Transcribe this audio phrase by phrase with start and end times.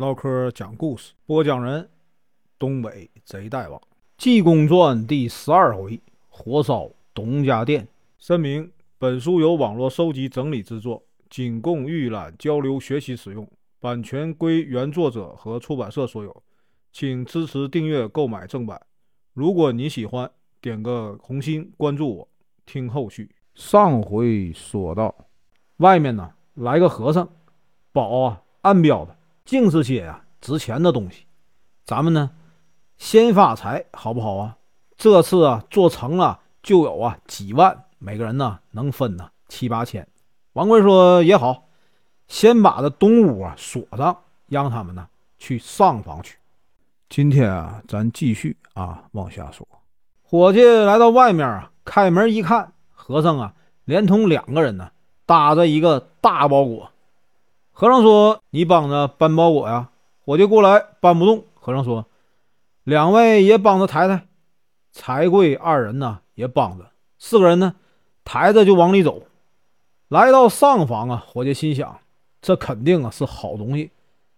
[0.00, 1.86] 唠嗑讲故事，播讲人：
[2.58, 3.78] 东北贼大王，
[4.16, 7.86] 《济公传》第十二回：火烧东家店。
[8.16, 13.46] 声明：本书由网络收集整理制作，仅供预览、交流、学习使用，
[13.78, 16.42] 版权归原作者和出版社所有，
[16.90, 18.80] 请支持订阅、购买正版。
[19.34, 20.30] 如果你喜欢，
[20.62, 22.28] 点个红心，关注我，
[22.64, 23.30] 听后续。
[23.54, 25.14] 上回说到，
[25.76, 27.28] 外面呢来个和尚，
[27.92, 29.14] 保啊暗标的。
[29.44, 31.24] 净是些呀值钱的东西，
[31.84, 32.30] 咱们呢
[32.98, 34.56] 先发财好不好啊？
[34.96, 40.06] 这次啊做成了就有啊几万，每个人呢能分呢七八千。
[40.52, 41.68] 王贵说也好，
[42.28, 45.08] 先把这东屋啊锁上，让他们呢
[45.38, 46.36] 去上房去。
[47.08, 49.66] 今天啊咱继续啊往下说。
[50.22, 54.90] 伙计来到外面啊，开门一看，和尚啊连同两个人呢
[55.26, 56.90] 搭着一个大包裹。
[57.80, 59.88] 和尚说：“你帮着搬包裹呀。”
[60.22, 61.44] 伙计过来搬不动。
[61.54, 62.04] 和尚说
[62.84, 64.26] ：“两位也帮着抬抬。”
[64.92, 67.74] 财贵二人呢也帮着，四个人呢
[68.22, 69.22] 抬着就往里走。
[70.08, 72.00] 来到上房啊，伙计心想：
[72.42, 73.90] 这肯定啊是好东西。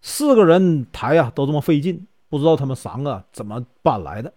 [0.00, 4.32] 四个人抬呀都这么费劲，不知道他们三个怎么搬来的。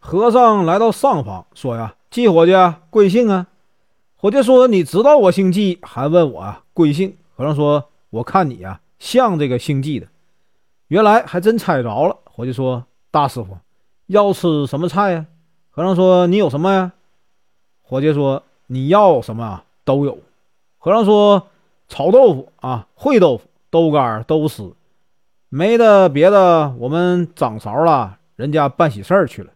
[0.00, 2.52] 和尚来到上房说：“呀，季伙计
[2.90, 3.46] 贵姓啊？”
[4.18, 7.90] 伙计说：“你知道我姓季，还问我啊贵姓？”和尚说。
[8.14, 10.06] 我看你呀，像这个姓季的，
[10.86, 12.16] 原来还真猜着了。
[12.24, 13.58] 伙计说：“大师傅，
[14.06, 15.26] 要吃什么菜呀？”
[15.70, 16.92] 和尚说：“你有什么呀？”
[17.82, 20.16] 伙计说：“你要什么啊，都有。”
[20.78, 21.48] 和尚说
[21.88, 24.76] ：“炒豆腐啊，烩豆腐、豆干、豆丝，
[25.48, 26.72] 没的别的。
[26.78, 29.50] 我们掌勺了，人家办喜事儿去了，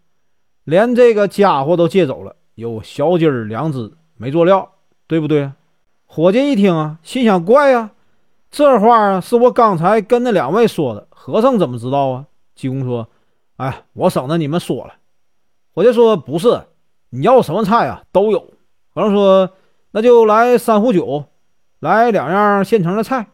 [0.65, 4.73] 连这个家伙都借走了，有小鸡儿两只，没做料，
[5.07, 5.53] 对不对？”
[6.11, 7.93] 伙计一听啊，心想：怪呀。
[8.51, 12.27] 这话是我刚才跟那两位说的，和尚怎么知道啊？
[12.55, 13.09] 济公说
[13.57, 14.95] ：“哎，我省得你们说了。”
[15.75, 16.63] 伙计说：“不是，
[17.11, 18.03] 你要什么菜啊？
[18.11, 18.41] 都有。”
[18.95, 19.51] 和尚说
[19.93, 21.25] ：“那就来三壶酒，
[21.79, 23.27] 来两样现成的菜。”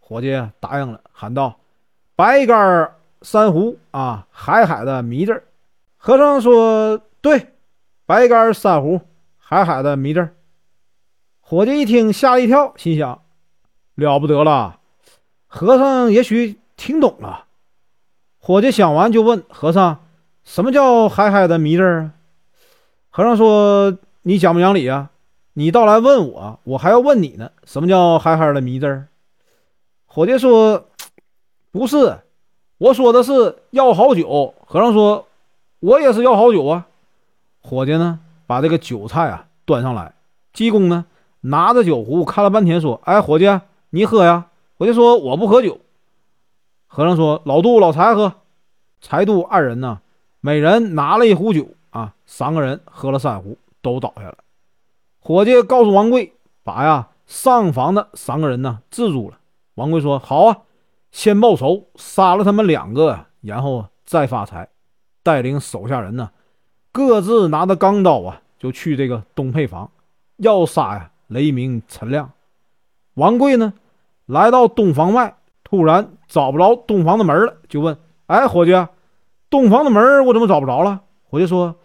[0.00, 1.60] 伙计答应了，喊道
[2.16, 5.42] ：“白干三壶啊，海海的米字。”
[5.96, 7.52] 和尚说：“对，
[8.04, 9.00] 白干三壶，
[9.38, 10.28] 海海的米字。”
[11.40, 13.21] 伙计一听吓了一跳，心想。
[14.02, 14.78] 了不得了，
[15.46, 17.46] 和尚也许听懂了。
[18.38, 20.04] 伙计想完就问和尚
[20.44, 22.10] ：“什么叫海海的迷字啊？”
[23.08, 25.10] 和尚说：“你讲不讲理啊？
[25.54, 27.50] 你倒来问我，我还要问你呢。
[27.64, 29.04] 什么叫海海的迷字？”
[30.06, 30.86] 伙计说
[31.70, 32.18] ：“不是，
[32.78, 35.26] 我说的是要好酒。”和尚说
[35.80, 36.86] ：“我也是要好酒啊。”
[37.62, 40.14] 伙计呢，把这个酒菜啊端上来。
[40.52, 41.04] 济公呢，
[41.42, 43.46] 拿着酒壶看了半天，说：“哎，伙计。”
[43.94, 44.46] 你喝呀！
[44.78, 45.78] 我就说我不喝酒。
[46.86, 48.32] 和尚说：“老杜、老财喝。”
[49.02, 50.00] 财杜二人呢，
[50.40, 54.38] 每人拿了一壶酒啊，三个人喝了三壶，都倒下了。
[55.20, 56.32] 伙计告诉王贵，
[56.62, 59.38] 把呀上房的三个人呢制住了。
[59.74, 60.62] 王贵说：“好啊，
[61.10, 64.70] 先报仇，杀了他们两个，然后再发财。”
[65.22, 66.30] 带领手下人呢，
[66.92, 69.90] 各自拿着钢刀啊，就去这个东配房，
[70.38, 72.32] 要杀呀雷鸣、陈亮。
[73.14, 73.74] 王贵呢？
[74.26, 77.96] 来到东房外，突然找不着东房的门了，就问
[78.26, 78.72] ：“哎，伙计，
[79.50, 81.76] 东房的门我怎么找不着了？”伙计说：“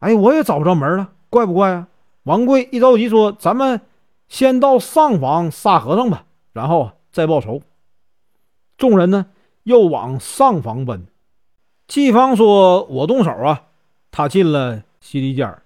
[0.00, 1.88] 哎，我也找不着门了，怪不怪啊？”
[2.24, 3.80] 王贵一着急说：“咱们
[4.28, 7.62] 先到上房杀和尚吧，然后再报仇。”
[8.76, 9.26] 众人呢
[9.62, 11.06] 又往上房奔。
[11.86, 13.62] 季方说：“我动手啊！”
[14.10, 15.56] 他进了西里间，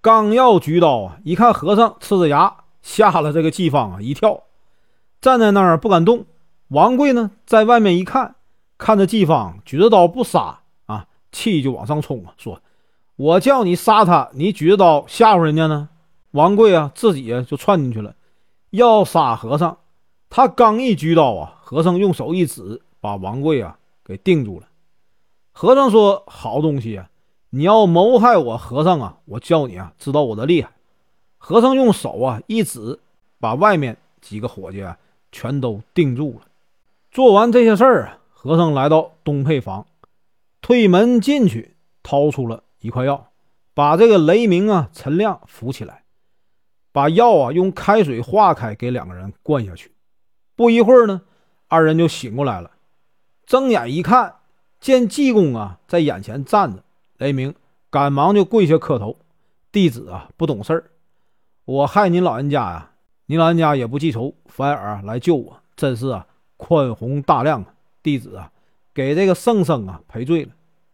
[0.00, 4.42] 刚要举刀啊，一看和尚呲着牙，吓了这个季方啊一跳。
[5.20, 6.24] 站在那儿不敢动，
[6.68, 8.36] 王贵呢，在外面一看，
[8.78, 12.62] 看着季方举着刀不杀啊，气就往上冲啊，说
[13.16, 15.90] ：“我叫你杀他，你举着刀吓唬人家呢。”
[16.32, 18.14] 王贵啊，自己就窜进去了，
[18.70, 19.78] 要杀和尚。
[20.30, 24.68] 他刚一举刀啊，和尚用手一指，把王贵啊给定住了。
[25.52, 27.10] 和尚说：“好东西啊，
[27.50, 30.70] 你要谋害我和尚啊，我叫你啊知道我的厉害。”
[31.36, 33.00] 和尚用手啊一指，
[33.38, 34.96] 把外面几个伙计啊。
[35.32, 36.46] 全都定住了。
[37.10, 39.86] 做完这些事儿啊，和尚来到东配房，
[40.60, 43.28] 推门进去，掏出了一块药，
[43.74, 46.04] 把这个雷鸣啊、陈亮扶起来，
[46.92, 49.92] 把药啊用开水化开，给两个人灌下去。
[50.54, 51.22] 不一会儿呢，
[51.68, 52.70] 二人就醒过来了。
[53.46, 54.36] 睁眼一看，
[54.78, 56.84] 见济公啊在眼前站着。
[57.18, 57.54] 雷鸣
[57.90, 59.18] 赶忙就跪下磕头
[59.72, 60.90] ：“弟子啊，不懂事儿，
[61.64, 62.89] 我害您老人家呀。”
[63.36, 67.74] 老人家也不记仇，反而来救我，真是啊宽宏大量啊！
[68.02, 68.50] 弟子啊
[68.92, 70.52] 给这个圣僧啊赔罪了。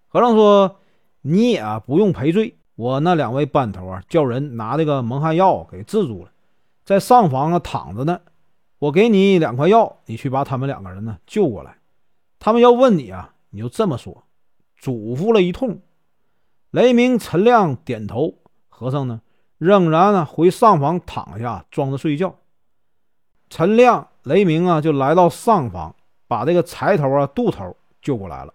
[0.08, 0.76] 和尚说
[1.22, 6.30] ：“你也不用赔罪，我那两位班头啊，叫人拿这个蒙汗药给治住了，
[6.84, 8.20] 在上房啊躺着呢。
[8.78, 11.78] 我给你两块药，你去把他们两个人呢救过来。
[12.38, 14.24] 他们要问你啊，你就这么说。”
[14.76, 15.80] 嘱咐了一通，
[16.70, 18.34] 雷鸣、陈亮点头。
[18.68, 19.22] 和尚呢，
[19.58, 22.34] 仍然呢回上房躺下，装着睡觉。
[23.48, 25.94] 陈亮、雷鸣啊，就来到上房，
[26.28, 28.52] 把这个柴头啊、杜头救过来了。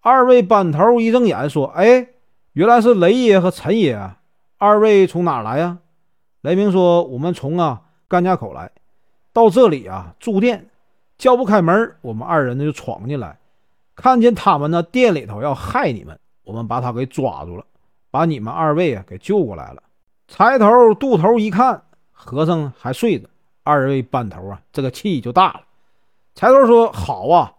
[0.00, 2.08] 二位班头一睁眼说：“哎，
[2.52, 4.18] 原来是雷爷和陈爷啊！
[4.56, 5.78] 二位从哪来呀？”
[6.40, 8.70] 雷鸣说：“我们从啊甘家口来，
[9.34, 10.70] 到这里啊住店，
[11.18, 13.38] 叫不开门，我们二人呢就闯进来，
[13.94, 17.64] 看见他们呢店里头要害你们，我们把他给抓住了。”
[18.12, 19.80] 把你们二位啊给救过来了。
[20.32, 21.82] 柴头、杜头一看
[22.12, 23.28] 和尚还睡着，
[23.64, 25.62] 二位班头啊，这个气就大了。
[26.36, 27.54] 柴头说：“好啊，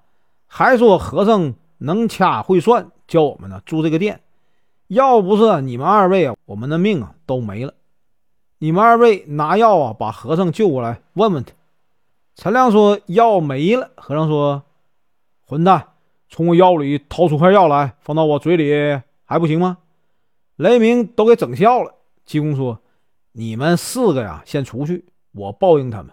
[0.47, 4.21] 还说和尚能掐会算，教我们呢住这个店。
[4.87, 7.73] 要不是你们二位啊，我们的命啊都没了。
[8.59, 11.51] 你们二位拿药啊，把和尚救过来，问问他。”
[12.35, 14.63] 陈亮说：“药没了。”和尚说
[15.45, 15.89] ：“混蛋，
[16.29, 19.79] 从我腰里掏出块药来，放到我嘴里还不行吗？”
[20.55, 21.95] 雷鸣都给整笑了。
[22.25, 22.79] 济公说
[23.33, 26.11] ：“你们四个呀，先出去，我报应他们。”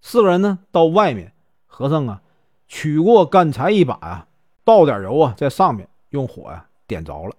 [0.00, 1.32] 四个人呢，到外面，
[1.66, 2.22] 和尚啊，
[2.66, 4.26] 取过干柴一把呀，
[4.64, 7.34] 倒点油啊，在上面用火呀点着了。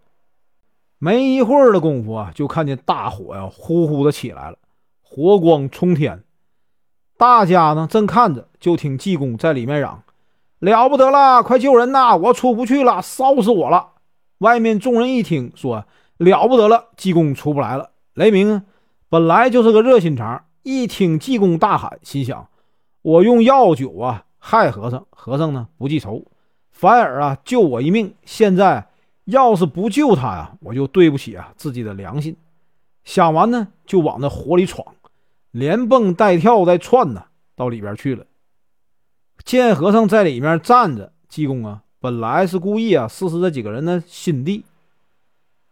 [1.00, 4.58] 没一会儿的功夫啊，就看见大火呀呼呼的起来了，
[5.02, 6.24] 火光冲天。
[7.18, 10.04] 大家呢正看着，就听济公在里面嚷
[10.60, 12.16] ：“了不得了，快救人呐！
[12.16, 13.94] 我出不去了，烧死我了！”
[14.40, 15.86] 外面众人一听说。
[16.18, 17.91] 了不得了，济公出不来了。
[18.22, 18.62] 雷鸣
[19.10, 22.48] 本来就是个热心肠，一听济公大喊，心想：
[23.02, 26.24] 我用药酒啊害和尚，和尚呢不记仇，
[26.70, 28.14] 反而啊救我一命。
[28.24, 28.90] 现在
[29.26, 32.38] 要是不救他呀，我就对不起啊自己的良心。
[33.04, 34.86] 想完呢，就往那火里闯，
[35.50, 37.24] 连蹦带跳带窜呢，
[37.56, 38.24] 到里边去了。
[39.44, 44.64] 见和尚在里面站着，济公啊本来是故意啊试试这几个人的心地。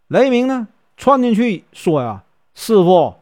[0.08, 0.66] 雷鸣呢，
[0.96, 2.24] 窜进去说：“呀，
[2.54, 3.14] 师傅，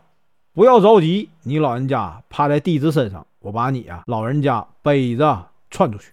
[0.52, 6.12] 不要着急，你老人家趴在弟子身上，我把你呀，老人家背着窜出去。”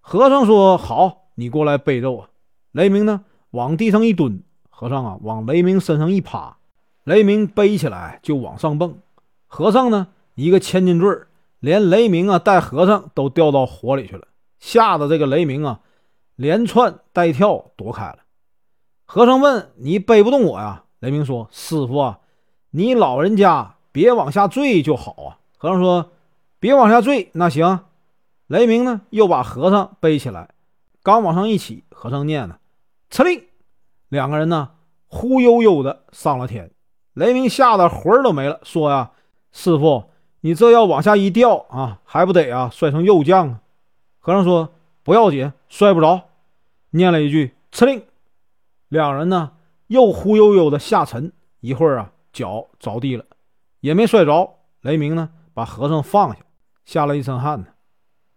[0.00, 2.28] 和尚说：“好，你过来背着我。”
[2.72, 6.56] 雷鸣呢，往地上一蹲，和尚啊，往雷鸣身上一趴，
[7.04, 8.98] 雷鸣背起来就往上蹦。
[9.46, 11.08] 和尚呢，一个千斤坠
[11.58, 14.28] 连雷鸣啊带和尚都掉到火里去了，
[14.60, 15.80] 吓得这个雷鸣啊，
[16.36, 18.18] 连窜带跳躲开了。
[19.04, 22.18] 和尚问：“你背不动我呀？”雷鸣说：“师傅啊，
[22.70, 26.10] 你老人家别往下坠就好啊。”和尚说
[26.58, 27.80] ：“别往下坠，那行。”
[28.48, 30.48] 雷鸣呢，又把和尚背起来，
[31.02, 32.58] 刚往上一起，和尚念呢
[33.10, 33.42] ：“敕令。”
[34.08, 34.70] 两个人呢，
[35.06, 36.70] 忽悠悠的上了天。
[37.12, 39.10] 雷鸣吓得魂儿都没了，说：“呀，
[39.52, 40.04] 师傅，
[40.40, 43.60] 你这要往下一掉啊，还不得啊摔成肉酱啊？”
[44.18, 44.70] 和尚说
[45.02, 46.22] ：“不要紧，摔不着。”
[46.90, 48.02] 念了一句：“敕令。”
[48.88, 49.52] 两人呢，
[49.88, 53.24] 又忽悠悠的下沉，一会儿啊，脚着地了，
[53.80, 54.54] 也没摔着。
[54.82, 56.40] 雷鸣呢，把和尚放下，
[56.84, 57.66] 吓了一身汗呢，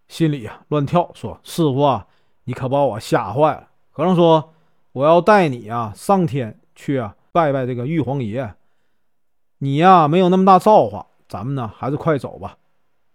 [0.07, 2.07] 心里呀乱跳，说：“师傅啊，
[2.45, 4.53] 你可把我吓坏了。”和尚说
[4.93, 8.55] ：“我要带你呀上天去啊，拜拜这个玉皇爷。
[9.59, 12.57] 你呀没有那么大造化，咱们呢还是快走吧。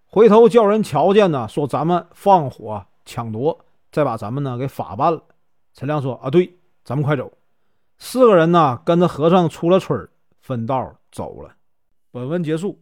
[0.06, 3.58] 回头叫人瞧见呢，说咱们放火抢夺，
[3.90, 5.22] 再把咱们呢给法办了。”
[5.74, 6.52] 陈亮说：“啊，对。”
[6.84, 7.32] 咱们快走！
[7.98, 10.08] 四个人呢，跟着和尚出了村
[10.40, 11.56] 分道走了。
[12.10, 12.80] 本文结束，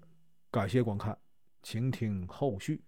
[0.50, 1.16] 感谢观看，
[1.62, 2.83] 请听后续。